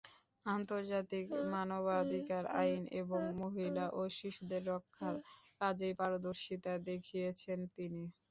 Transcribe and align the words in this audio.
আন্তর্জাতিক 0.45 1.25
মানবাধিকার 1.51 2.43
আইন 2.59 2.81
এবং 3.01 3.21
মহিলা 3.35 3.85
ও 3.91 4.11
শিশুদের 4.17 4.61
রক্ষার 4.67 5.15
কাজেই 5.61 5.93
পারদর্শীতা 5.99 6.73
দেখিয়েছেন 6.87 7.59
তিনি। 7.75 8.03